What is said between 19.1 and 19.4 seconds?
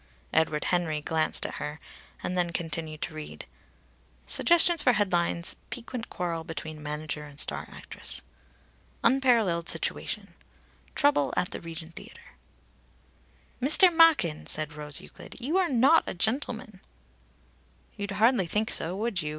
you?"